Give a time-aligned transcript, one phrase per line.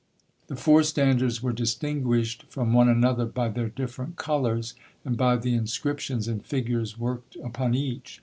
[0.47, 4.73] The four standards were distinguished from one another by their different colors,
[5.05, 8.19] and by the inscriptions and figures worked upon each.